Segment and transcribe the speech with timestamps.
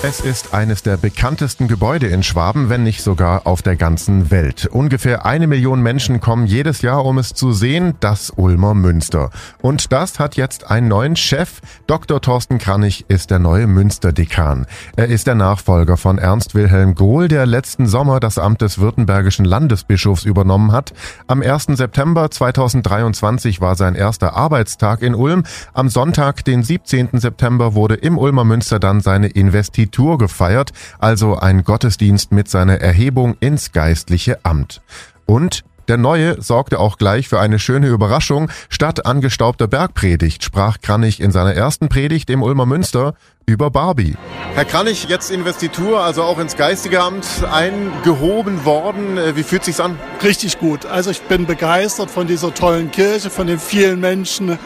[0.00, 4.68] Es ist eines der bekanntesten Gebäude in Schwaben, wenn nicht sogar auf der ganzen Welt.
[4.70, 9.30] Ungefähr eine Million Menschen kommen jedes Jahr, um es zu sehen, das Ulmer Münster.
[9.60, 11.60] Und das hat jetzt einen neuen Chef.
[11.88, 12.20] Dr.
[12.20, 14.66] Thorsten Kranich ist der neue Münsterdekan.
[14.94, 19.44] Er ist der Nachfolger von Ernst Wilhelm Gohl, der letzten Sommer das Amt des württembergischen
[19.44, 20.92] Landesbischofs übernommen hat.
[21.26, 21.64] Am 1.
[21.72, 25.42] September 2023 war sein erster Arbeitstag in Ulm.
[25.72, 27.08] Am Sonntag, den 17.
[27.14, 32.80] September, wurde im Ulmer Münster dann seine Investition Investitur gefeiert, also ein Gottesdienst mit seiner
[32.80, 34.82] Erhebung ins geistliche Amt.
[35.26, 38.50] Und der Neue sorgte auch gleich für eine schöne Überraschung.
[38.68, 43.14] Statt angestaubter Bergpredigt sprach Kranich in seiner ersten Predigt im Ulmer Münster
[43.46, 44.14] über Barbie.
[44.54, 49.16] Herr Kranich, jetzt Investitur, also auch ins geistige Amt eingehoben worden.
[49.16, 49.98] Äh, wie fühlt sich's an?
[50.22, 50.84] Richtig gut.
[50.84, 54.58] Also ich bin begeistert von dieser tollen Kirche, von den vielen Menschen,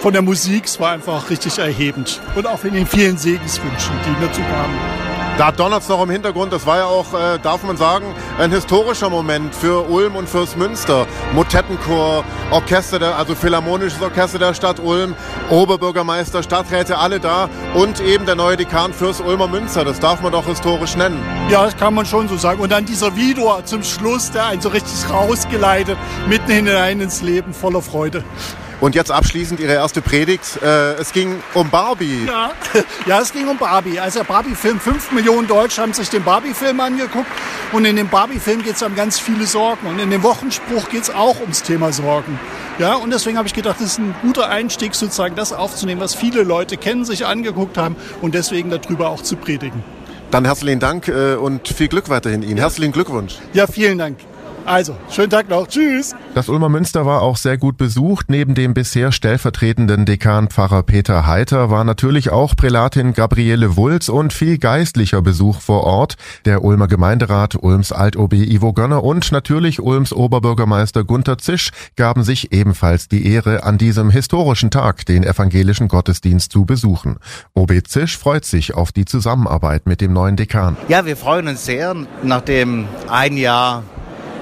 [0.00, 0.66] von der Musik.
[0.66, 2.20] Es war einfach richtig erhebend.
[2.34, 5.15] Und auch von den vielen Segenswünschen, die mir zukamen.
[5.38, 6.50] Da donnert es noch im Hintergrund.
[6.50, 8.06] Das war ja auch, äh, darf man sagen,
[8.38, 11.06] ein historischer Moment für Ulm und fürs Münster.
[11.34, 15.14] Motettenchor, Orchester, der, also Philharmonisches Orchester der Stadt Ulm,
[15.50, 19.84] Oberbürgermeister, Stadträte, alle da und eben der neue Dekan fürs Ulmer Münster.
[19.84, 21.22] Das darf man doch historisch nennen.
[21.50, 22.60] Ja, das kann man schon so sagen.
[22.60, 27.52] Und dann dieser Video zum Schluss, der einen so richtig rausgeleitet, mitten hinein ins Leben,
[27.52, 28.24] voller Freude.
[28.80, 30.60] Und jetzt abschließend Ihre erste Predigt.
[30.62, 32.26] Äh, es ging um Barbie.
[32.26, 32.50] Ja.
[33.06, 33.98] ja, es ging um Barbie.
[33.98, 37.30] Also der Barbie-Film, fünf Millionen Deutsche haben sich den Barbie-Film angeguckt.
[37.72, 39.86] Und in dem Barbie-Film geht es um ganz viele Sorgen.
[39.86, 42.38] Und in dem Wochenspruch geht es auch ums Thema Sorgen.
[42.78, 46.14] Ja, und deswegen habe ich gedacht, das ist ein guter Einstieg, sozusagen das aufzunehmen, was
[46.14, 49.82] viele Leute kennen, sich angeguckt haben und deswegen darüber auch zu predigen.
[50.30, 52.58] Dann herzlichen Dank äh, und viel Glück weiterhin Ihnen.
[52.58, 53.36] Herzlichen Glückwunsch.
[53.54, 54.18] Ja, vielen Dank.
[54.66, 55.68] Also, schönen Tag noch.
[55.68, 56.16] Tschüss.
[56.34, 58.26] Das Ulmer Münster war auch sehr gut besucht.
[58.28, 64.32] Neben dem bisher stellvertretenden Dekan Pfarrer Peter Heiter war natürlich auch Prälatin Gabriele Wulz und
[64.32, 66.16] viel geistlicher Besuch vor Ort.
[66.46, 72.52] Der Ulmer Gemeinderat, Ulms Alt-OB Ivo Gönner und natürlich Ulms Oberbürgermeister Gunther Zisch gaben sich
[72.52, 77.18] ebenfalls die Ehre, an diesem historischen Tag den evangelischen Gottesdienst zu besuchen.
[77.54, 80.76] OB Zisch freut sich auf die Zusammenarbeit mit dem neuen Dekan.
[80.88, 81.94] Ja, wir freuen uns sehr,
[82.24, 83.84] nachdem ein Jahr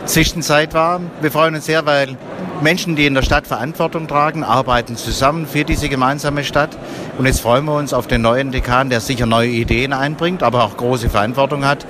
[0.06, 1.00] Zwischenzeit war.
[1.20, 2.16] Wir freuen uns sehr, weil
[2.60, 6.76] Menschen, die in der Stadt Verantwortung tragen, arbeiten zusammen für diese gemeinsame Stadt.
[7.18, 10.64] Und jetzt freuen wir uns auf den neuen Dekan, der sicher neue Ideen einbringt, aber
[10.64, 11.86] auch große Verantwortung hat.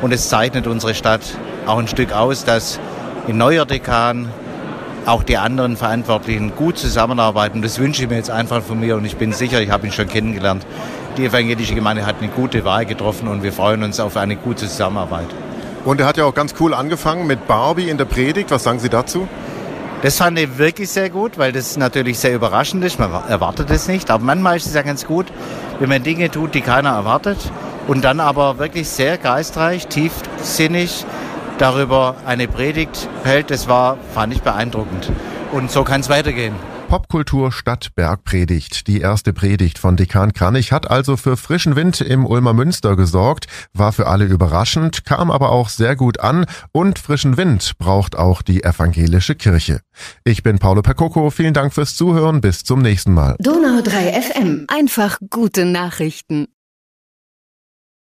[0.00, 1.20] Und es zeichnet unsere Stadt
[1.66, 2.80] auch ein Stück aus, dass
[3.28, 4.28] ein neuer Dekan
[5.04, 7.62] auch die anderen Verantwortlichen gut zusammenarbeiten.
[7.62, 9.92] Das wünsche ich mir jetzt einfach von mir und ich bin sicher, ich habe ihn
[9.92, 10.66] schon kennengelernt.
[11.16, 14.68] Die evangelische Gemeinde hat eine gute Wahl getroffen und wir freuen uns auf eine gute
[14.68, 15.28] Zusammenarbeit.
[15.88, 18.50] Und er hat ja auch ganz cool angefangen mit Barbie in der Predigt.
[18.50, 19.26] Was sagen Sie dazu?
[20.02, 22.98] Das fand ich wirklich sehr gut, weil das natürlich sehr überraschend ist.
[22.98, 24.10] Man erwartet es nicht.
[24.10, 25.32] Aber manchmal ist es ja ganz gut,
[25.78, 27.38] wenn man Dinge tut, die keiner erwartet.
[27.86, 31.06] Und dann aber wirklich sehr geistreich, tiefsinnig
[31.56, 33.50] darüber eine Predigt hält.
[33.50, 35.10] Das war, fand ich beeindruckend.
[35.52, 36.54] Und so kann es weitergehen.
[36.88, 38.86] Popkultur statt Bergpredigt.
[38.86, 43.46] Die erste Predigt von Dekan Kranich hat also für frischen Wind im Ulmer Münster gesorgt,
[43.74, 48.40] war für alle überraschend, kam aber auch sehr gut an und frischen Wind braucht auch
[48.40, 49.82] die evangelische Kirche.
[50.24, 53.36] Ich bin Paolo Percoco, vielen Dank fürs Zuhören, bis zum nächsten Mal.
[53.38, 56.48] Donau 3 FM, einfach gute Nachrichten.